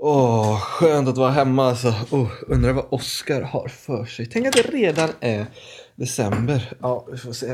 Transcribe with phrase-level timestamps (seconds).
[0.00, 1.94] Åh, skönt att vara hemma alltså.
[2.10, 4.26] Oh, undrar vad Oskar har för sig.
[4.26, 5.46] Tänk att det redan är
[5.96, 6.72] december.
[6.80, 7.46] Ja, vi får se.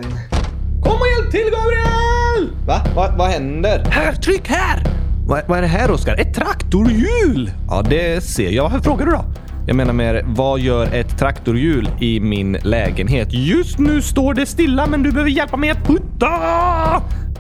[0.83, 2.57] Kom och hjälp till Gabriel!
[2.67, 2.81] Va?
[2.97, 3.15] Va?
[3.19, 3.85] Vad händer?
[3.85, 4.83] Här, tryck här!
[5.27, 6.17] Vad, vad är det här Oskar?
[6.21, 7.51] Ett traktorhjul!
[7.69, 8.63] Ja, det ser jag.
[8.63, 9.25] Varför frågar du då?
[9.67, 13.29] Jag menar mer, vad gör ett traktorhjul i min lägenhet?
[13.31, 16.31] Just nu står det stilla, men du behöver hjälpa mig att putta!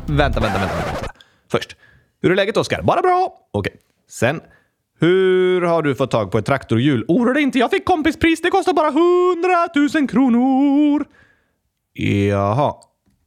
[0.06, 1.12] Vänta, vänta, vänta, vänta.
[1.50, 1.76] Först,
[2.22, 2.82] hur är läget Oskar?
[2.82, 3.32] Bara bra.
[3.52, 3.72] Okej.
[4.10, 4.40] Sen,
[5.00, 7.04] hur har du fått tag på ett traktorhjul?
[7.08, 8.42] Oroa dig inte, jag fick kompispris.
[8.42, 11.04] Det kostar bara 100 000 kronor.
[11.92, 12.74] Jaha.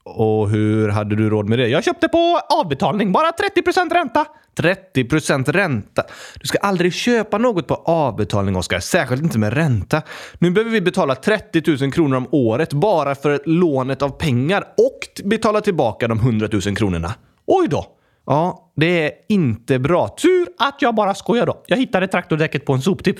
[0.05, 1.67] Och hur hade du råd med det?
[1.67, 4.25] Jag köpte på avbetalning, bara 30% ränta.
[4.57, 6.03] 30% ränta?
[6.41, 8.79] Du ska aldrig köpa något på avbetalning, Oskar.
[8.79, 10.01] Särskilt inte med ränta.
[10.39, 15.25] Nu behöver vi betala 30 000 kronor om året bara för lånet av pengar och
[15.25, 17.13] betala tillbaka de 100 000 kronorna.
[17.45, 17.96] Oj då!
[18.27, 20.07] Ja, det är inte bra.
[20.07, 21.63] Tur att jag bara skojar då.
[21.67, 23.17] Jag hittade traktordäcket på en soptipp.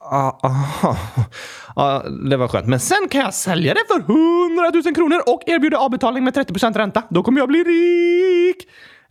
[0.00, 0.96] Ah, aha.
[1.76, 2.66] Ja, det var skönt.
[2.66, 6.78] Men sen kan jag sälja det för 100 000 kronor och erbjuda avbetalning med 30%
[6.78, 7.02] ränta.
[7.10, 8.56] Då kommer jag bli rik!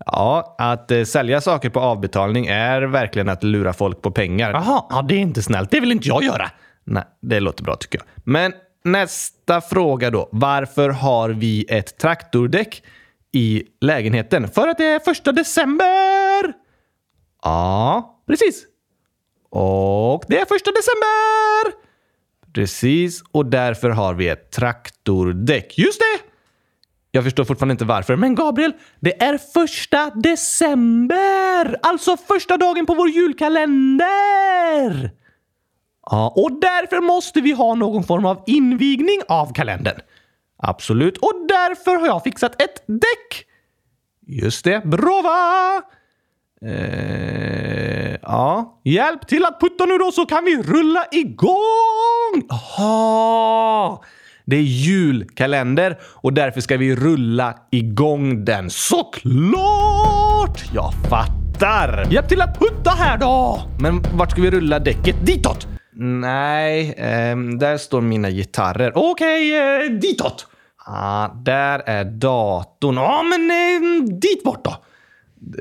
[0.05, 4.51] Ja, att eh, sälja saker på avbetalning är verkligen att lura folk på pengar.
[4.51, 5.71] Jaha, ja, det är inte snällt.
[5.71, 6.49] Det vill inte jag göra.
[6.83, 8.05] Nej, det låter bra tycker jag.
[8.23, 8.53] Men
[8.83, 10.29] nästa fråga då.
[10.31, 12.83] Varför har vi ett traktordäck
[13.33, 14.47] i lägenheten?
[14.47, 16.53] För att det är första december!
[17.43, 18.65] Ja, precis.
[19.49, 21.79] Och det är första december!
[22.53, 25.77] Precis, och därför har vi ett traktordäck.
[25.77, 26.29] Just det!
[27.11, 31.77] Jag förstår fortfarande inte varför, men Gabriel, det är första december!
[31.81, 35.11] Alltså första dagen på vår julkalender!
[36.11, 39.99] Ja, och därför måste vi ha någon form av invigning av kalendern.
[40.61, 43.45] Absolut, och därför har jag fixat ett däck.
[44.27, 45.81] Just det, bra va?
[46.69, 52.43] Eh, ja, hjälp till att putta nu då så kan vi rulla igång!
[52.49, 53.99] Jaha!
[54.45, 58.69] Det är julkalender och därför ska vi rulla igång den.
[58.69, 60.63] Såklart!
[60.73, 62.07] Jag fattar!
[62.11, 63.61] Hjälp till att putta här då!
[63.79, 65.25] Men vart ska vi rulla däcket?
[65.25, 65.67] Ditåt!
[66.01, 66.95] Nej,
[67.33, 68.91] um, där står mina gitarrer.
[68.95, 70.47] Okej, okay, uh, ditåt!
[70.85, 72.95] Ah, där är datorn.
[72.95, 73.51] Ja, ah, men
[73.83, 74.75] um, dit bort då!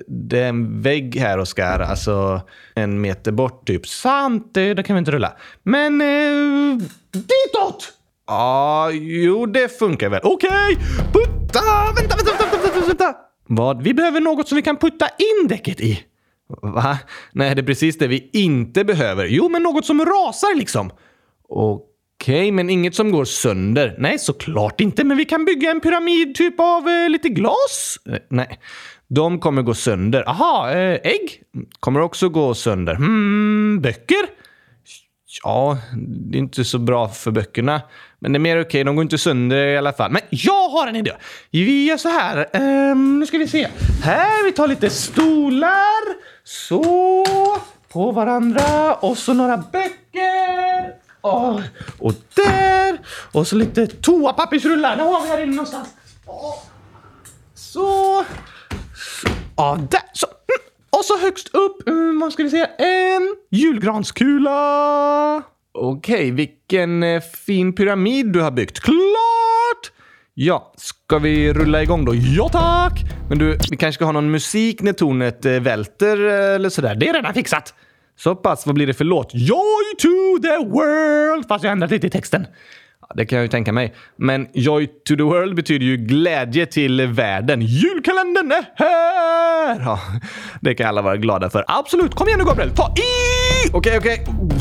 [0.06, 1.80] Det är en vägg här, Oskar.
[1.80, 2.40] Alltså
[2.74, 3.88] en meter bort typ.
[3.88, 5.32] Sant, det kan vi inte rulla.
[5.62, 6.78] Men uh,
[7.12, 7.92] ditåt!
[8.26, 10.20] Ja, ah, jo, det funkar väl.
[10.22, 10.76] Okej, okay.
[11.12, 11.60] putta!
[11.96, 13.14] Vänta, vänta, vänta, vänta, vänta!
[13.46, 13.82] Vad?
[13.82, 16.07] Vi behöver något som vi kan putta in däcket i.
[16.48, 16.98] Va?
[17.32, 19.26] Nej, det är precis det vi inte behöver.
[19.26, 20.90] Jo, men något som rasar liksom.
[21.48, 21.84] Okej,
[22.40, 23.96] okay, men inget som går sönder.
[23.98, 25.04] Nej, såklart inte.
[25.04, 27.98] Men vi kan bygga en pyramid typ av eh, lite glas.
[28.08, 28.58] Eh, nej,
[29.08, 30.28] de kommer gå sönder.
[30.28, 31.42] Aha, eh, ägg
[31.80, 32.94] kommer också gå sönder.
[32.94, 34.26] Hmm, böcker?
[35.44, 37.82] Ja, det är inte så bra för böckerna.
[38.18, 38.84] Men det är mer okej, okay.
[38.84, 40.10] de går inte sönder i alla fall.
[40.10, 41.12] Men jag har en idé!
[41.50, 42.48] Vi gör så här.
[42.90, 43.68] Um, nu ska vi se.
[44.02, 46.16] Här, vi tar lite stolar.
[46.44, 47.24] Så.
[47.88, 48.94] På varandra.
[48.94, 50.94] Och så några böcker.
[51.20, 51.60] Och,
[51.98, 52.98] och där.
[53.32, 54.96] Och så lite toapappersrullar.
[54.96, 55.88] Det har vi här inne någonstans.
[57.54, 58.24] Så.
[59.56, 60.00] Ja, där.
[60.12, 60.26] Så.
[60.98, 65.42] Och så högst upp, mm, vad ska vi säga, en julgranskula.
[65.72, 68.80] Okej, okay, vilken eh, fin pyramid du har byggt.
[68.80, 69.92] Klart!
[70.34, 72.14] Ja, ska vi rulla igång då?
[72.14, 73.00] Ja tack!
[73.28, 76.94] Men du, vi kanske ska ha någon musik när tornet eh, välter eh, eller sådär.
[76.94, 77.74] Det är redan fixat.
[78.16, 79.30] Så pass, vad blir det för låt?
[79.34, 81.48] Joy to the world!
[81.48, 82.46] Fast jag ändrat lite i texten.
[83.14, 83.94] Det kan jag ju tänka mig.
[84.16, 87.60] Men Joy to the World betyder ju glädje till världen.
[87.62, 89.80] Julkalendern är här!
[89.84, 90.00] Ja,
[90.60, 91.64] det kan alla vara glada för.
[91.68, 92.14] Absolut!
[92.14, 92.70] Kom igen nu Gabriel!
[92.70, 93.68] Ta i!
[93.72, 94.26] Okej, okay, okej.
[94.28, 94.58] Okay.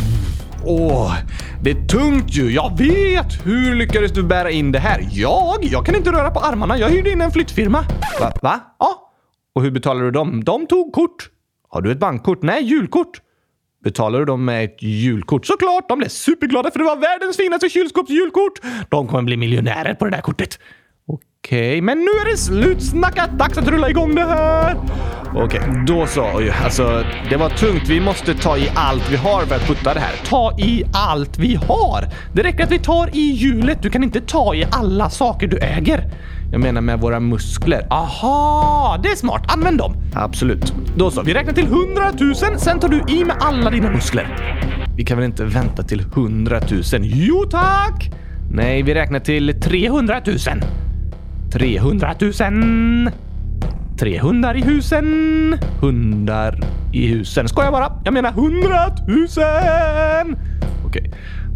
[0.66, 1.16] Åh,
[1.64, 2.52] det är tungt ju.
[2.52, 3.46] Jag vet!
[3.46, 5.08] Hur lyckades du bära in det här?
[5.12, 5.58] Jag?
[5.62, 6.78] Jag kan inte röra på armarna.
[6.78, 7.86] Jag hyrde in en flyttfirma.
[8.20, 8.34] Va?
[8.42, 8.60] Va?
[8.80, 9.12] Ja.
[9.56, 10.44] Och hur betalade du dem?
[10.44, 11.30] De tog kort.
[11.70, 12.42] Har du ett bankkort?
[12.42, 13.22] Nej, julkort.
[13.84, 15.46] Betalar du dem med ett julkort?
[15.46, 15.90] Såklart!
[15.90, 18.60] De blev superglada för det var världens finaste kylskåpsjulkort!
[18.90, 20.60] De kommer bli miljonärer på det där kortet.
[21.08, 23.32] Okej, okay, men nu är det slutsnackat!
[23.32, 24.78] Dags att rulla igång det här!
[25.36, 26.52] Okej, okay, då så.
[26.64, 27.90] Alltså, det var tungt.
[27.90, 30.16] Vi måste ta i allt vi har för att putta det här.
[30.26, 32.06] Ta i allt vi har!
[32.34, 33.82] Det räcker att vi tar i hjulet.
[33.82, 36.04] Du kan inte ta i alla saker du äger.
[36.52, 37.88] Jag menar med våra muskler.
[37.90, 39.44] Aha, det är smart.
[39.48, 39.96] Använd dem.
[40.14, 40.74] Absolut.
[40.96, 42.36] Då så, vi räknar till 100 000.
[42.36, 44.28] Sen tar du i med alla dina muskler.
[44.98, 46.82] Vi kan väl inte vänta till 100 000?
[47.04, 48.12] Jo tack!
[48.52, 50.38] Nej, vi räknar till 300 000.
[51.52, 52.32] 300 000.
[54.00, 55.06] tre hundar i husen.
[55.82, 56.60] Hundar
[56.94, 57.48] i husen.
[57.48, 57.92] Skojar bara.
[58.06, 60.38] Jag menar hundratusen!
[60.86, 61.12] Okej.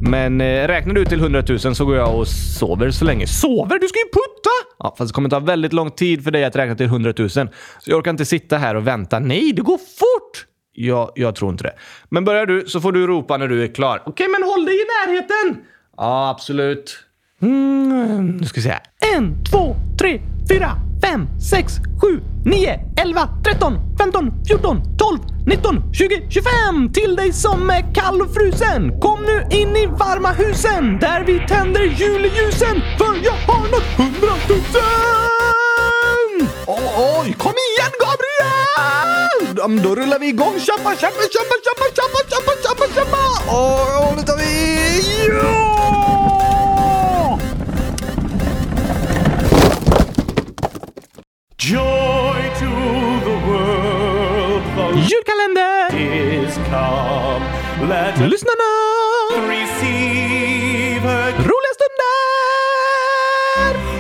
[0.10, 3.28] Men eh, räknar du till hundratusen så går jag och sover så länge.
[3.28, 3.80] Sover?
[3.80, 4.76] Du ska ju putta!
[4.80, 7.50] Ja, fast det kommer ta väldigt lång tid för dig att räkna till hundratusen.
[7.80, 9.20] Så jag orkar inte sitta här och vänta.
[9.20, 10.46] Nej, det går fort!
[10.74, 11.74] Ja, jag tror inte det.
[12.10, 14.04] Men börjar du så får du ropa när du är klar.
[14.06, 15.64] Okej, men håll dig i närheten!
[15.98, 17.00] Ja, absolut.
[17.42, 18.76] Mm, nu ska vi se.
[19.16, 20.72] En, två, tre, fyra,
[21.02, 26.94] fem, sex, sju, nio, elva, tretton, femton, fjorton, tolv, nitton, tjugo, tjugofem!
[26.94, 29.00] Till dig som är kall och frusen!
[29.00, 34.82] Kom nu in i varma husen där vi tänder julljusen för jag har nått hundratusen!
[36.68, 39.82] Oj, oj, kom igen Gabriel!
[39.84, 40.60] Då rullar vi igång.
[40.60, 43.22] Tjappa, tjappa, tjappa, tjappa, tjappa, tjappa, tjappa, tjappa!
[43.58, 45.28] Och nu tar vi...
[45.28, 46.11] Ja!
[51.62, 52.72] Joy to
[53.30, 54.64] the world,
[54.98, 55.96] the calendar.
[55.96, 57.44] is come.
[57.88, 58.44] Let us
[59.48, 61.32] receive her.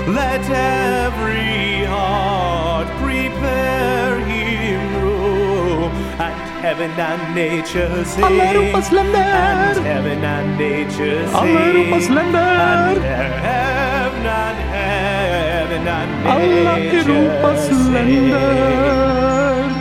[0.08, 5.92] Let every heart prepare him room.
[6.18, 6.34] And
[6.66, 8.24] heaven and nature sing.
[8.24, 9.18] Alla Europas länder!
[9.18, 11.36] And heaven and nature sing.
[11.36, 12.38] Alla Europas länder!
[12.38, 14.61] And heaven and heaven and
[15.88, 19.72] Alla Europas länder!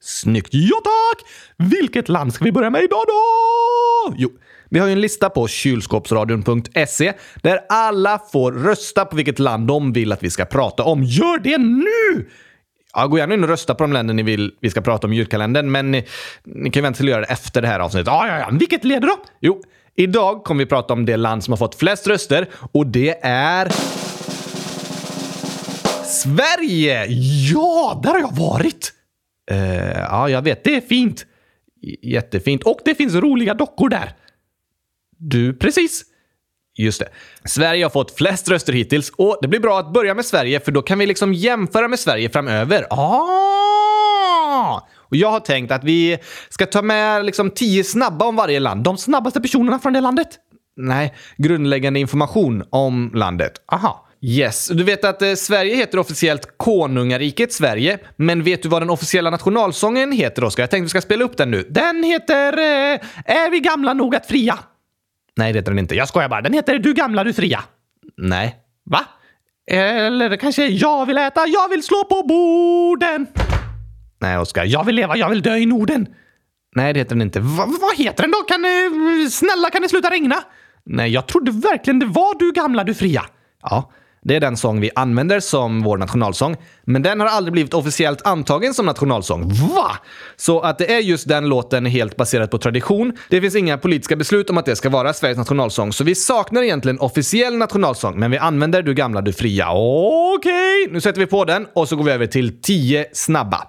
[0.00, 0.48] Snyggt!
[0.52, 1.24] Ja tack!
[1.70, 3.22] Vilket land ska vi börja med idag då?
[4.16, 4.30] Jo,
[4.70, 9.92] vi har ju en lista på kylskåpsradion.se där alla får rösta på vilket land de
[9.92, 11.02] vill att vi ska prata om.
[11.02, 12.28] Gör det nu!
[12.94, 15.12] Ja, gå gärna in och rösta på de länder ni vill vi ska prata om
[15.12, 16.06] i julkalendern, men ni,
[16.44, 18.06] ni kan vänta till att göra det efter det här avsnittet.
[18.06, 18.48] Ja, ja, ja.
[18.52, 19.16] Vilket leder då?
[19.40, 19.62] Jo,
[19.96, 23.68] idag kommer vi prata om det land som har fått flest röster och det är...
[26.04, 27.06] Sverige!
[27.52, 28.92] Ja, där har jag varit!
[29.52, 30.64] Uh, ja, jag vet.
[30.64, 31.26] Det är fint.
[31.82, 32.62] J jättefint.
[32.62, 34.12] Och det finns roliga dockor där.
[35.18, 36.04] Du, precis.
[36.78, 37.08] Just det.
[37.44, 40.72] Sverige har fått flest röster hittills och det blir bra att börja med Sverige för
[40.72, 42.86] då kan vi liksom jämföra med Sverige framöver.
[42.90, 44.88] Ah!
[45.08, 46.18] Och jag har tänkt att vi
[46.48, 48.84] ska ta med liksom tio snabba om varje land.
[48.84, 50.28] De snabbaste personerna från det landet.
[50.76, 53.52] Nej, grundläggande information om landet.
[53.72, 54.02] Aha.
[54.22, 58.90] Yes, du vet att eh, Sverige heter officiellt Konungariket Sverige, men vet du vad den
[58.90, 60.62] officiella nationalsången heter, Oskar?
[60.62, 61.66] Jag tänkte vi ska spela upp den nu.
[61.70, 64.58] Den heter eh, Är vi gamla nog att fria?
[65.36, 65.94] Nej, det heter den inte.
[65.94, 66.42] Jag skojar bara.
[66.42, 67.60] Den heter Du gamla, du fria.
[68.16, 68.56] Nej.
[68.84, 69.00] Va?
[69.70, 73.26] Eller kanske Jag vill äta, jag vill slå på borden.
[74.20, 74.64] Nej, Oskar.
[74.64, 76.08] Jag vill leva, jag vill dö i Norden.
[76.76, 77.40] Nej, det heter den inte.
[77.40, 78.38] Va, vad heter den då?
[78.38, 80.36] Kan ni, snälla, kan det sluta regna?
[80.84, 83.22] Nej, jag trodde verkligen det var Du gamla, du fria.
[83.62, 83.92] Ja,
[84.26, 88.26] det är den sång vi använder som vår nationalsång, men den har aldrig blivit officiellt
[88.26, 89.48] antagen som nationalsång.
[89.48, 89.90] Va?
[90.36, 93.12] Så att det är just den låten helt baserat på tradition.
[93.28, 96.62] Det finns inga politiska beslut om att det ska vara Sveriges nationalsång, så vi saknar
[96.62, 99.68] egentligen officiell nationalsång, men vi använder Du gamla, du fria.
[99.72, 100.92] Okej, okay.
[100.92, 103.62] nu sätter vi på den och så går vi över till 10 snabba.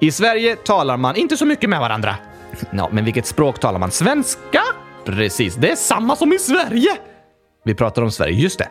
[0.00, 2.16] I Sverige talar man inte så mycket med varandra.
[2.70, 3.90] Ja, men vilket språk talar man?
[3.90, 4.62] Svenska?
[5.04, 6.96] Precis, det är samma som i Sverige!
[7.64, 8.68] Vi pratar om Sverige, just det.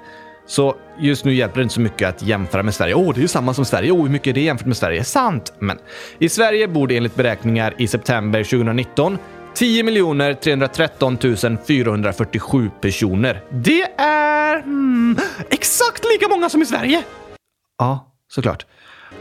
[0.47, 2.93] Så just nu hjälper det inte så mycket att jämföra med Sverige.
[2.93, 3.91] Åh, oh, det är ju samma som Sverige.
[3.91, 5.03] Åh, oh, hur mycket är det jämfört med Sverige?
[5.03, 5.53] Sant!
[5.59, 5.77] Men
[6.19, 9.17] i Sverige bor det enligt beräkningar i september 2019
[9.55, 11.17] 10 313
[11.67, 13.41] 447 personer.
[13.49, 15.17] Det är mm,
[15.49, 17.03] exakt lika många som i Sverige!
[17.77, 18.65] Ja, såklart.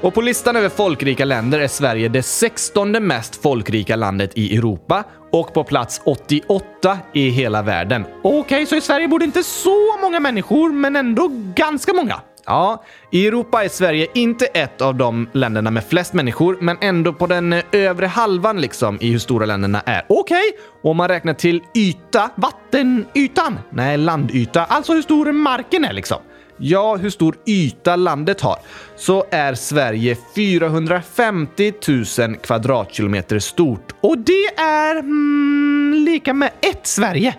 [0.04, 5.04] Och på listan över folkrika länder är Sverige det 16 mest folkrika landet i Europa
[5.32, 8.04] och på plats 88 i hela världen.
[8.22, 12.20] Okej, okay, så i Sverige bor det inte så många människor, men ändå ganska många.
[12.46, 17.12] Ja, i Europa är Sverige inte ett av de länderna med flest människor, men ändå
[17.12, 20.04] på den övre halvan liksom i hur stora länderna är.
[20.08, 20.90] Okej, okay.
[20.90, 26.18] om man räknar till yta, vattenytan, nej landyta, alltså hur stor marken är liksom
[26.64, 28.58] ja, hur stor yta landet har,
[28.96, 31.72] så är Sverige 450
[32.18, 33.92] 000 kvadratkilometer stort.
[34.00, 37.34] Och det är mm, lika med ett Sverige.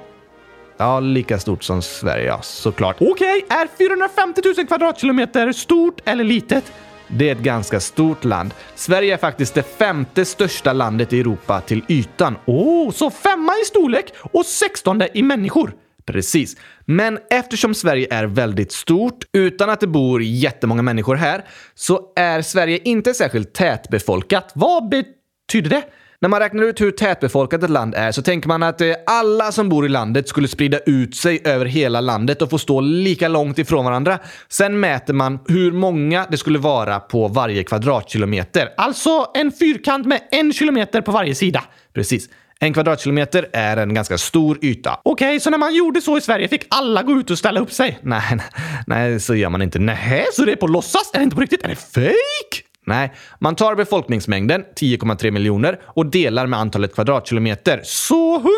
[0.77, 2.95] Ja, lika stort som Sverige, ja, såklart.
[2.99, 6.71] Okej, okay, är 450 000 kvadratkilometer stort eller litet?
[7.07, 8.53] Det är ett ganska stort land.
[8.75, 12.35] Sverige är faktiskt det femte största landet i Europa till ytan.
[12.45, 15.73] Åh, oh, så femma i storlek och sextonde i människor.
[16.05, 16.57] Precis.
[16.85, 21.45] Men eftersom Sverige är väldigt stort, utan att det bor jättemånga människor här,
[21.75, 24.51] så är Sverige inte särskilt tätbefolkat.
[24.55, 25.83] Vad betyder det?
[26.19, 29.51] När man räknar ut hur tätbefolkat ett land är så tänker man att eh, alla
[29.51, 33.27] som bor i landet skulle sprida ut sig över hela landet och få stå lika
[33.27, 34.19] långt ifrån varandra.
[34.49, 38.69] Sen mäter man hur många det skulle vara på varje kvadratkilometer.
[38.77, 41.63] Alltså en fyrkant med en kilometer på varje sida.
[41.93, 42.29] Precis.
[42.59, 44.99] En kvadratkilometer är en ganska stor yta.
[45.03, 47.59] Okej, okay, så när man gjorde så i Sverige fick alla gå ut och ställa
[47.59, 47.99] upp sig?
[48.01, 48.45] Nej, nej,
[48.87, 49.79] nej så gör man inte.
[49.79, 51.11] Nej, så det är på låtsas?
[51.13, 51.63] Är det inte på riktigt?
[51.63, 52.65] Är det fake?
[52.87, 57.81] Nej, man tar befolkningsmängden, 10,3 miljoner, och delar med antalet kvadratkilometer.
[57.83, 58.51] Så 100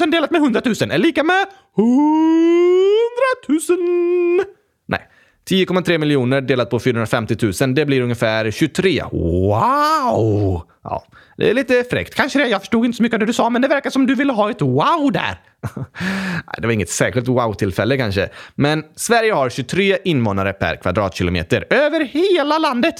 [0.00, 1.46] 000 delat med 100 000 är lika med
[1.78, 1.96] 100
[4.38, 4.44] 000!
[4.86, 5.08] Nej,
[5.50, 9.02] 10,3 miljoner delat på 450 000, det blir ungefär 23.
[9.12, 10.62] Wow!
[10.84, 11.04] Ja,
[11.36, 12.14] det är lite fräckt.
[12.14, 12.48] Kanske det.
[12.48, 14.32] Jag förstod inte så mycket av det du sa, men det verkar som du ville
[14.32, 15.40] ha ett wow där.
[16.58, 18.28] det var inget särskilt wow-tillfälle kanske.
[18.54, 22.94] Men Sverige har 23 invånare per kvadratkilometer över hela landet.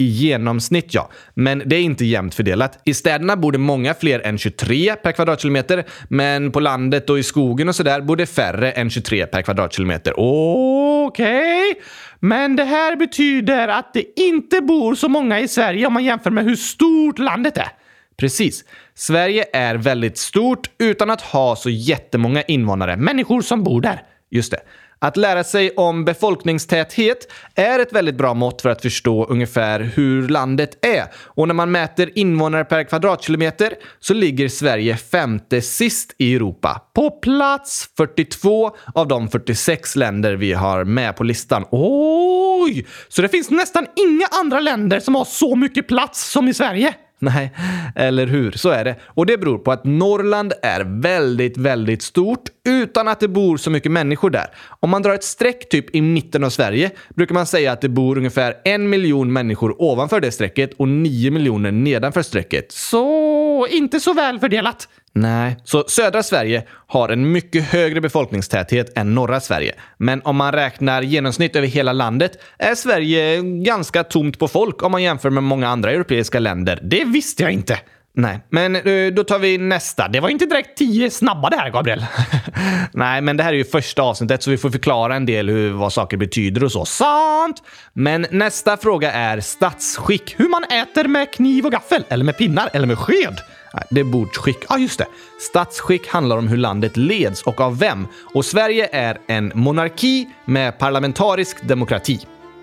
[0.00, 1.10] I genomsnitt, ja.
[1.34, 2.80] Men det är inte jämnt fördelat.
[2.84, 7.22] I städerna bor det många fler än 23 per kvadratkilometer, men på landet och i
[7.22, 10.14] skogen och sådär bor det färre än 23 per kvadratkilometer.
[10.16, 11.82] Okej, okay.
[12.20, 16.30] men det här betyder att det inte bor så många i Sverige om man jämför
[16.30, 17.68] med hur stort landet är.
[18.16, 18.64] Precis.
[18.94, 24.02] Sverige är väldigt stort utan att ha så jättemånga invånare, människor som bor där.
[24.30, 24.60] Just det.
[25.02, 30.28] Att lära sig om befolkningstäthet är ett väldigt bra mått för att förstå ungefär hur
[30.28, 31.04] landet är.
[31.14, 36.82] Och när man mäter invånare per kvadratkilometer så ligger Sverige femte sist i Europa.
[36.94, 41.64] På plats 42 av de 46 länder vi har med på listan.
[41.70, 42.86] Oj!
[43.08, 46.94] Så det finns nästan inga andra länder som har så mycket plats som i Sverige?
[47.22, 47.52] Nej,
[47.94, 48.52] eller hur?
[48.52, 48.96] Så är det.
[49.06, 53.70] Och det beror på att Norrland är väldigt, väldigt stort utan att det bor så
[53.70, 54.46] mycket människor där.
[54.80, 57.88] Om man drar ett streck typ i mitten av Sverige brukar man säga att det
[57.88, 62.72] bor ungefär en miljon människor ovanför det strecket och nio miljoner nedanför strecket.
[62.72, 64.88] Så och inte så väl fördelat.
[65.12, 69.74] Nej, så södra Sverige har en mycket högre befolkningstäthet än norra Sverige.
[69.96, 74.92] Men om man räknar genomsnitt över hela landet är Sverige ganska tomt på folk om
[74.92, 76.78] man jämför med många andra europeiska länder.
[76.82, 77.78] Det visste jag inte.
[78.12, 80.08] Nej, men eh, då tar vi nästa.
[80.08, 82.06] Det var inte direkt tio snabba det här, Gabriel.
[82.92, 85.70] Nej, men det här är ju första avsnittet så vi får förklara en del hur,
[85.70, 86.84] vad saker betyder och så.
[86.84, 87.62] Sant!
[87.92, 90.34] Men nästa fråga är statsskick.
[90.38, 93.40] Hur man äter med kniv och gaffel, eller med pinnar, eller med sked.
[93.74, 94.58] Nej, det är bordsskick.
[94.68, 95.06] Ja, ah, just det.
[95.40, 98.06] Statsskick handlar om hur landet leds och av vem.
[98.34, 102.20] Och Sverige är en monarki med parlamentarisk demokrati.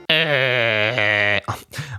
[0.09, 0.46] Äh.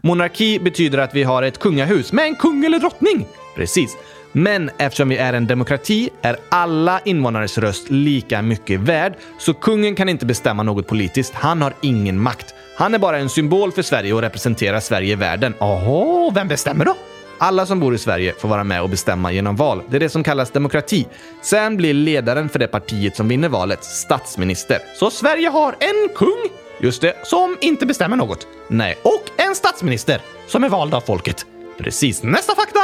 [0.03, 3.27] Monarki betyder att vi har ett kungahus med en kung eller drottning.
[3.57, 3.97] Precis.
[4.33, 9.95] Men eftersom vi är en demokrati är alla invånares röst lika mycket värd, så kungen
[9.95, 11.35] kan inte bestämma något politiskt.
[11.35, 12.55] Han har ingen makt.
[12.77, 15.55] Han är bara en symbol för Sverige och representerar Sverige i världen.
[15.59, 16.95] Jaha, vem bestämmer då?
[17.41, 19.83] Alla som bor i Sverige får vara med och bestämma genom val.
[19.91, 21.07] Det är det som kallas demokrati.
[21.43, 24.79] Sen blir ledaren för det partiet som vinner valet statsminister.
[24.97, 26.49] Så Sverige har en kung,
[26.81, 28.47] just det, som inte bestämmer något.
[28.69, 31.47] Nej, och en statsminister som är vald av folket.
[31.79, 32.23] Precis.
[32.23, 32.81] Nästa fakta!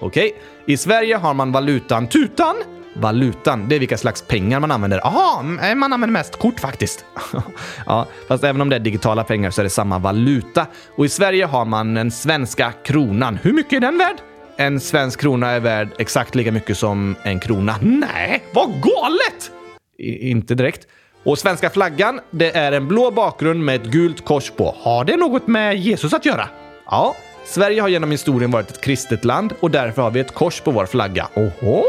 [0.00, 0.34] Okej,
[0.66, 2.56] i Sverige har man valutan tutan.
[2.94, 5.00] Valutan, det är vilka slags pengar man använder.
[5.04, 7.04] Jaha, man använder mest kort faktiskt.
[7.86, 10.66] ja, fast även om det är digitala pengar så är det samma valuta.
[10.96, 13.38] Och i Sverige har man den svenska kronan.
[13.42, 14.16] Hur mycket är den värd?
[14.56, 17.76] En svensk krona är värd exakt lika mycket som en krona.
[17.80, 19.50] Nej, vad galet!
[19.98, 20.86] I, inte direkt.
[21.24, 24.74] Och svenska flaggan, det är en blå bakgrund med ett gult kors på.
[24.78, 26.48] Har det något med Jesus att göra?
[26.86, 30.60] Ja, Sverige har genom historien varit ett kristet land och därför har vi ett kors
[30.60, 31.28] på vår flagga.
[31.34, 31.84] Oho!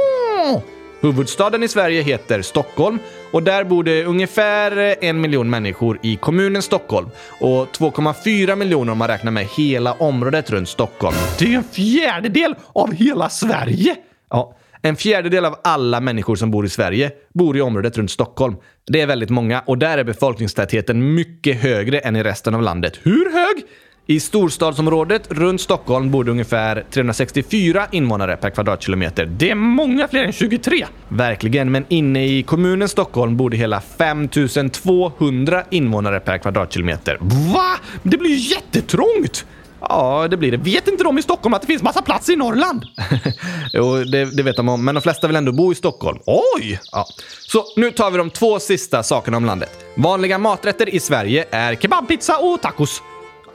[1.02, 3.00] Huvudstaden i Sverige heter Stockholm
[3.32, 8.98] och där bor det ungefär en miljon människor i kommunen Stockholm och 2,4 miljoner om
[8.98, 11.15] man räknar med hela området runt Stockholm.
[11.39, 13.96] Det är en fjärdedel av hela Sverige!
[14.30, 18.56] Ja, en fjärdedel av alla människor som bor i Sverige bor i området runt Stockholm.
[18.88, 23.00] Det är väldigt många och där är befolkningstätheten mycket högre än i resten av landet.
[23.04, 23.63] Hur hög?
[24.06, 29.26] I storstadsområdet runt Stockholm bor det ungefär 364 invånare per kvadratkilometer.
[29.26, 30.86] Det är många fler än 23!
[31.08, 37.17] Verkligen, men inne i kommunen Stockholm bor det hela 5200 invånare per kvadratkilometer.
[37.54, 37.80] Va?
[38.04, 39.46] Det blir ju jättetrångt!
[39.89, 40.58] Ja, det blir det.
[40.58, 42.86] Vet inte de i Stockholm att det finns massa plats i Norrland?
[43.74, 46.20] jo, det, det, vet de om, men de flesta vill ändå bo i Stockholm.
[46.26, 46.80] Oj!
[46.91, 47.06] Ja.
[47.39, 49.86] Så nu tar vi de två sista sakerna om landet.
[49.96, 53.02] Vanliga maträtter i Sverige är kebabpizza och tacos.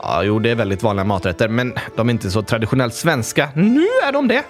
[0.01, 3.49] Ja, jo, det är väldigt vanliga maträtter, men de är inte så traditionellt svenska.
[3.55, 4.43] Nu är de det!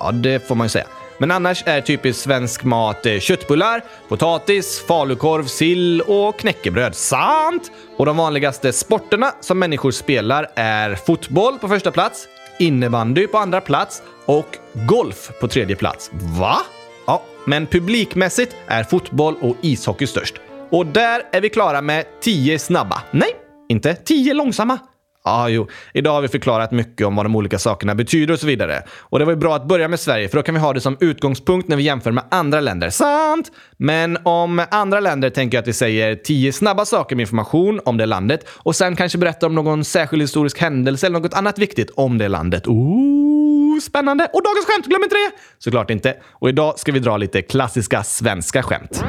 [0.00, 0.86] Ja, det får man ju säga.
[1.18, 6.94] Men annars är typisk svensk mat eh, köttbullar, potatis, falukorv, sill och knäckebröd.
[6.94, 7.70] Sant!
[7.96, 13.60] Och de vanligaste sporterna som människor spelar är fotboll på första plats, innebandy på andra
[13.60, 16.10] plats och golf på tredje plats.
[16.12, 16.56] Va?
[17.06, 20.34] Ja, men publikmässigt är fotboll och ishockey störst.
[20.70, 23.02] Och där är vi klara med 10 snabba.
[23.10, 23.30] Nej,
[23.68, 24.78] inte tio långsamma.
[25.26, 25.68] Ja, ah, jo.
[25.94, 28.82] Idag har vi förklarat mycket om vad de olika sakerna betyder och så vidare.
[28.98, 30.80] Och det var ju bra att börja med Sverige, för då kan vi ha det
[30.80, 32.90] som utgångspunkt när vi jämför med andra länder.
[32.90, 33.52] Sant!
[33.76, 37.96] Men om andra länder tänker jag att vi säger tio snabba saker med information om
[37.96, 41.90] det landet och sen kanske berätta om någon särskild historisk händelse eller något annat viktigt
[41.90, 42.66] om det landet.
[42.66, 44.24] Ooh, spännande!
[44.32, 45.30] Och dagens skämt, glöm inte det!
[45.58, 46.16] Såklart inte.
[46.30, 49.04] Och idag ska vi dra lite klassiska svenska skämt.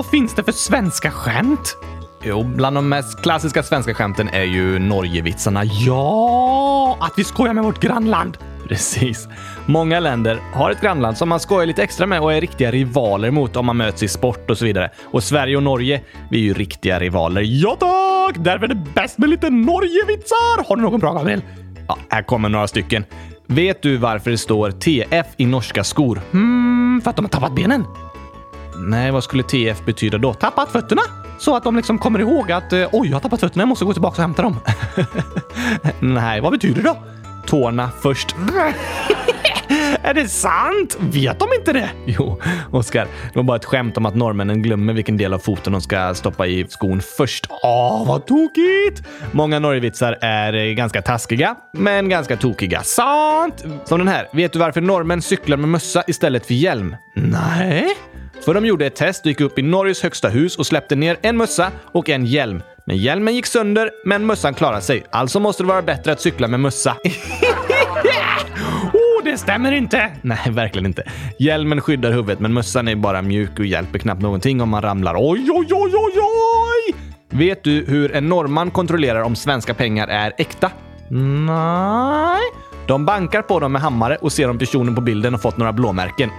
[0.00, 1.76] Vad finns det för svenska skämt?
[2.22, 5.64] Jo, bland de mest klassiska svenska skämten är ju Norgevitsarna.
[5.64, 8.38] Ja, att vi skojar med vårt grannland.
[8.68, 9.28] Precis.
[9.66, 13.30] Många länder har ett grannland som man skojar lite extra med och är riktiga rivaler
[13.30, 14.90] mot om man möts i sport och så vidare.
[15.04, 17.42] Och Sverige och Norge, vi är ju riktiga rivaler.
[17.44, 18.44] Ja tack!
[18.44, 20.68] Därför är det bäst med lite Norgevitsar!
[20.68, 21.42] Har du någon bra, Gabriel?
[21.88, 23.04] Ja, här kommer några stycken.
[23.46, 26.20] Vet du varför det står TF i norska skor?
[26.32, 27.84] Hmm, för att de har tappat benen?
[28.80, 30.34] Nej, vad skulle TF betyda då?
[30.34, 31.02] Tappat fötterna?
[31.38, 33.84] Så att de liksom kommer ihåg att eh, oj, jag har tappat fötterna, jag måste
[33.84, 34.56] gå tillbaka och hämta dem.
[36.00, 36.96] Nej, vad betyder det då?
[37.46, 38.36] Tårna först.
[40.02, 40.96] Är det sant?
[41.00, 41.90] Vet de inte det?
[42.06, 42.40] Jo,
[42.70, 43.04] Oskar.
[43.04, 46.14] Det var bara ett skämt om att norrmännen glömmer vilken del av foten de ska
[46.14, 47.46] stoppa i skon först.
[47.62, 49.02] Åh, vad tokigt!
[49.32, 52.82] Många norrvitsar är eh, ganska taskiga, men ganska tokiga.
[52.82, 53.64] Sant!
[53.84, 54.28] Som den här.
[54.32, 56.96] Vet du varför norrmän cyklar med mössa istället för hjälm?
[57.14, 57.86] Nej.
[58.44, 61.36] För de gjorde ett test gick upp i Norges högsta hus och släppte ner en
[61.36, 62.62] mössa och en hjälm.
[62.86, 65.04] Men hjälmen gick sönder, men mössan klarade sig.
[65.10, 66.96] Alltså måste det vara bättre att cykla med mössa.
[68.92, 70.10] oh, det stämmer inte!
[70.22, 71.10] Nej, verkligen inte.
[71.38, 75.14] Hjälmen skyddar huvudet, men mössan är bara mjuk och hjälper knappt någonting om man ramlar.
[75.18, 76.94] Oj, oj, oj, oj, oj!
[77.30, 80.70] Vet du hur en norrman kontrollerar om svenska pengar är äkta?
[81.10, 82.40] Nej.
[82.86, 85.72] De bankar på dem med hammare och ser om personen på bilden har fått några
[85.72, 86.30] blåmärken.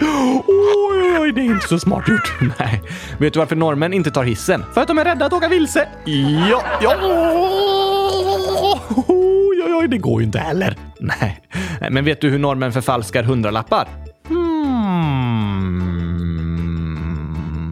[0.00, 2.32] Oj, oj, det är inte så smart gjort.
[2.58, 2.82] Nej.
[3.18, 4.64] Vet du varför norrmän inte tar hissen?
[4.74, 5.88] För att de är rädda att åka vilse.
[6.50, 6.94] Ja, ja.
[9.06, 10.76] Oj, oj, oj, det går ju inte heller.
[11.00, 11.40] Nej.
[11.90, 13.88] Men vet du hur norrmän förfalskar hundralappar?
[14.28, 14.66] Hmm.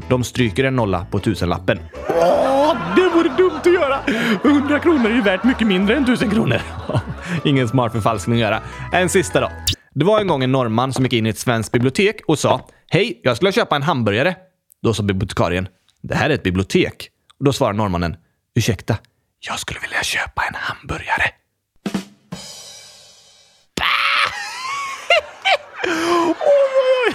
[0.08, 1.78] De stryker en nolla på tusenlappen.
[2.08, 3.98] Åh, det vore dumt att göra!
[4.44, 6.60] 100 kronor är ju värt mycket mindre än 1000 kronor.
[7.44, 8.60] Ingen smart förfalskning att göra.
[8.92, 9.50] En sista då.
[9.94, 12.68] Det var en gång en norrman som gick in i ett svenskt bibliotek och sa
[12.90, 14.36] Hej, jag skulle köpa en hamburgare.
[14.82, 15.68] Då sa bibliotekarien
[16.02, 17.08] Det här är ett bibliotek.
[17.38, 18.16] Och då svarade norrmannen
[18.54, 18.96] Ursäkta,
[19.40, 21.30] jag skulle vilja köpa en hamburgare.
[27.04, 27.14] oj.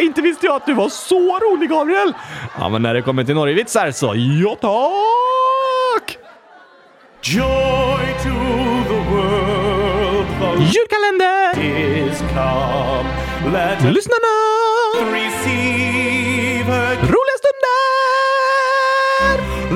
[0.06, 2.12] Inte visste jag att du var så rolig, Gabriel!
[2.58, 6.18] Ja, men när det kommer till Norgevitsar så ja tack!
[7.22, 8.59] Joy to
[10.74, 11.50] Julkalender!
[11.58, 13.06] is come.
[13.52, 14.36] Let us Lyssnarna!
[15.18, 16.66] receive.
[17.12, 17.76] Roliga stunder!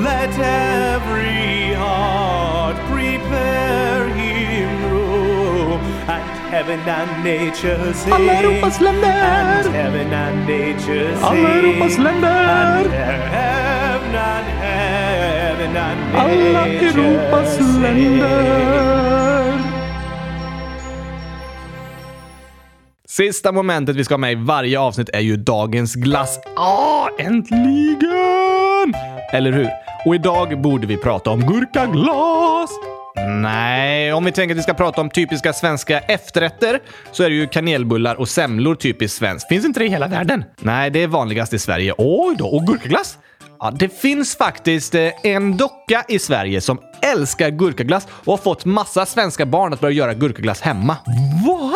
[0.07, 5.79] Let every heart prepare him room.
[6.07, 8.13] And heaven and nature sing.
[8.13, 9.07] Alla Europas länder!
[9.07, 11.23] And heaven and nature sing.
[11.23, 12.83] Alla Europas länder!
[12.85, 17.81] And heaven and heaven and Alla nature Europas sing.
[17.81, 19.34] länder!
[23.17, 26.39] Sista momentet vi ska ha med i varje avsnitt är ju dagens glass.
[26.55, 28.93] Ah, äntligen!
[29.33, 29.69] Eller hur?
[30.05, 32.44] Och idag borde vi prata om gurkaglas.
[33.45, 36.79] Nej, om vi tänker att vi ska prata om typiska svenska efterrätter
[37.11, 39.47] så är det ju kanelbullar och semlor typiskt svenskt.
[39.47, 40.43] Finns inte det i hela världen?
[40.59, 41.93] Nej, det är vanligast i Sverige.
[41.97, 43.17] Oj då, och gurkaglass?
[43.59, 48.65] Ja, det finns faktiskt eh, en docka i Sverige som älskar gurkaglass och har fått
[48.65, 50.97] massa svenska barn att börja göra gurkaglass hemma.
[51.45, 51.73] Va?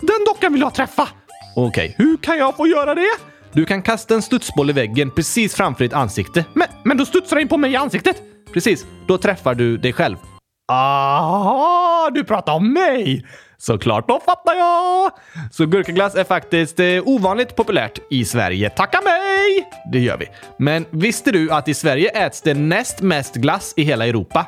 [0.00, 1.08] Den dockan vill jag träffa!
[1.56, 3.10] Okej, hur kan jag få göra det?
[3.52, 6.44] Du kan kasta en studsboll i väggen precis framför ditt ansikte.
[6.54, 8.22] Men, men då studsar den på mig i ansiktet!
[8.52, 10.16] Precis, då träffar du dig själv.
[10.72, 13.26] Aha, du pratar om mig!
[13.58, 15.10] Såklart, då fattar jag!
[15.50, 18.70] Så gurkaglass är faktiskt eh, ovanligt populärt i Sverige.
[18.70, 19.70] Tacka mig!
[19.92, 20.26] Det gör vi.
[20.58, 24.46] Men visste du att i Sverige äts det näst mest glass i hela Europa?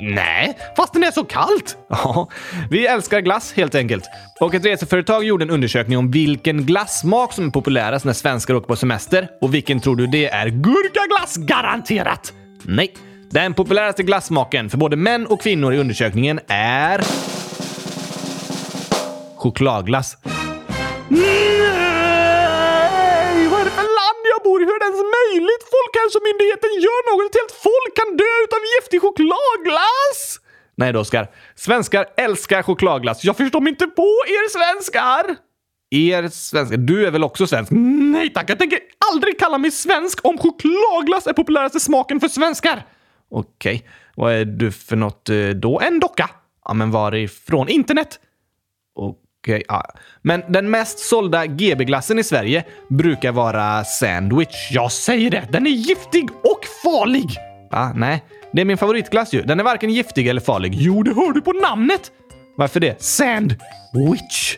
[0.00, 1.76] Nej, fast det är så kallt!
[1.88, 2.28] Ja,
[2.70, 4.04] vi älskar glass helt enkelt.
[4.40, 8.66] Och ett reseföretag gjorde en undersökning om vilken glassmak som är populärast när svenskar åker
[8.66, 9.28] på semester.
[9.40, 10.46] Och vilken tror du det är?
[10.48, 12.32] Gurkaglass garanterat!
[12.62, 12.94] Nej.
[13.32, 17.00] Den populäraste glassmaken för både män och kvinnor i undersökningen är...
[19.36, 20.16] Chokladglass.
[21.08, 21.20] Nej!
[23.50, 24.64] Vad är det för land jag bor i?
[24.64, 25.62] Hur är det ens möjligt?
[25.76, 27.30] Folkhälsomyndigheten gör något.
[27.30, 30.40] Ett helt folk kan dö utav giftig chokladglass!
[30.76, 31.28] Nej då, Oskar.
[31.54, 33.24] Svenskar älskar chokladglass.
[33.24, 35.36] Jag förstår mig inte på er svenskar!
[35.90, 36.76] Er svenskar?
[36.76, 37.72] Du är väl också svensk?
[37.72, 38.78] Nej tack, jag tänker
[39.12, 42.82] aldrig kalla mig svensk om chokladglass är populäraste smaken för svenskar.
[43.30, 45.80] Okej, vad är du för något eh, då?
[45.80, 46.30] En docka?
[46.64, 47.68] Ja, men varifrån?
[47.68, 48.20] Internet?
[48.94, 49.84] Okej, ja.
[50.22, 54.70] Men den mest sålda GB-glassen i Sverige brukar vara sandwich.
[54.70, 55.48] Jag säger det!
[55.50, 57.36] Den är giftig och farlig!
[57.70, 57.92] Va?
[57.96, 59.42] Nej, det är min favoritglass ju.
[59.42, 60.74] Den är varken giftig eller farlig.
[60.74, 62.12] Jo, det hör du på namnet!
[62.56, 63.02] Varför det?
[63.02, 64.56] Sandwich!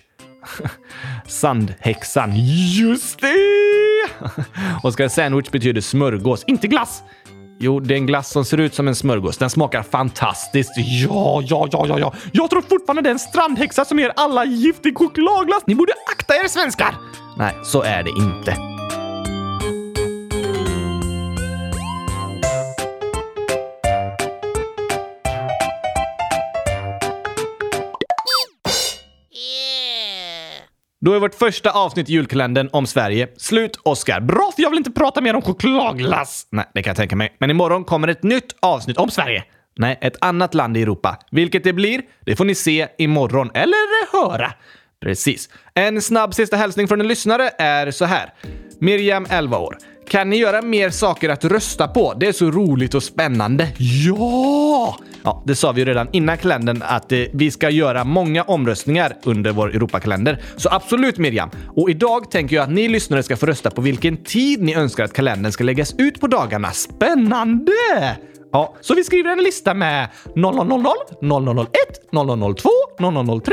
[1.26, 2.32] Sandhäxan.
[2.36, 4.08] Just det!
[4.82, 7.02] Oskar, sandwich betyder smörgås, inte glass.
[7.64, 9.38] Jo, det är en glass som ser ut som en smörgås.
[9.38, 10.72] Den smakar fantastiskt.
[10.76, 12.12] Ja, ja, ja, ja, ja.
[12.32, 15.62] Jag tror fortfarande det är en strandhäxa som ger alla giftig chokladglass.
[15.66, 16.94] Ni borde akta er svenskar!
[17.38, 18.71] Nej, så är det inte.
[31.04, 34.20] Då är vårt första avsnitt i julkalendern om Sverige slut, Oscar.
[34.20, 36.46] Bra, för jag vill inte prata mer om chokladglass.
[36.50, 37.36] Nej, det kan jag tänka mig.
[37.38, 39.44] Men imorgon kommer ett nytt avsnitt om Sverige.
[39.76, 41.18] Nej, ett annat land i Europa.
[41.30, 43.50] Vilket det blir, det får ni se imorgon.
[43.54, 44.52] Eller höra.
[45.02, 45.48] Precis.
[45.74, 48.32] En snabb sista hälsning från en lyssnare är så här.
[48.78, 49.78] Miriam, 11 år.
[50.08, 52.14] Kan ni göra mer saker att rösta på?
[52.20, 53.68] Det är så roligt och spännande.
[53.78, 54.96] Ja!
[55.24, 59.16] Ja, det sa vi ju redan innan kalendern att eh, vi ska göra många omröstningar
[59.24, 60.40] under vår Europakalender.
[60.56, 61.50] Så absolut Miriam.
[61.76, 65.04] Och idag tänker jag att ni lyssnare ska få rösta på vilken tid ni önskar
[65.04, 66.70] att kalendern ska läggas ut på dagarna.
[66.70, 67.72] Spännande!
[68.52, 70.86] Ja, så vi skriver en lista med 0000,
[71.20, 71.68] 0001,
[72.12, 72.70] 0002,
[73.02, 73.52] 0003,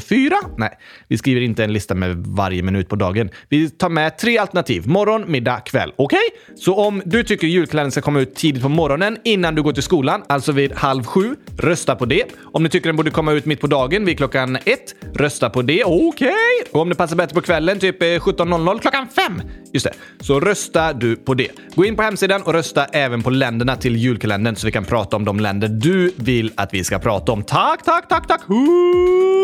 [0.00, 0.36] 0004.
[0.56, 0.70] Nej,
[1.08, 3.30] vi skriver inte en lista med varje minut på dagen.
[3.48, 4.88] Vi tar med tre alternativ.
[4.88, 5.92] Morgon, middag, kväll.
[5.96, 6.18] Okej?
[6.18, 6.56] Okay?
[6.56, 9.82] Så om du tycker julkalendern ska komma ut tidigt på morgonen innan du går till
[9.82, 12.24] skolan, alltså vid halv sju, rösta på det.
[12.52, 15.62] Om ni tycker den borde komma ut mitt på dagen vid klockan ett, rösta på
[15.62, 15.84] det.
[15.84, 16.08] Okej?
[16.08, 16.72] Okay.
[16.72, 19.42] Och om det passar bättre på kvällen, typ eh, 17.00 klockan fem.
[19.72, 19.92] Just det.
[20.20, 21.48] Så rösta du på det.
[21.74, 25.16] Gå in på hemsidan och rösta även på länderna till julkalendern så vi kan prata
[25.16, 27.42] om de länder du vill att vi ska prata om.
[27.42, 28.40] Tack, tack, tack, tack!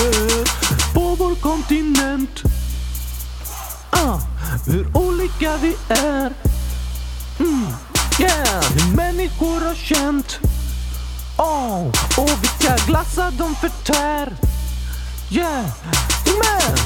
[0.95, 2.43] på vår kontinent.
[3.91, 4.19] Ah,
[4.67, 6.33] hur olika vi är.
[7.41, 7.67] Mm,
[8.21, 10.39] yeah, hur människor har känt.
[11.37, 14.37] Oh, och vilka glassar de förtär.
[15.31, 15.67] Yeah,
[16.25, 16.77] men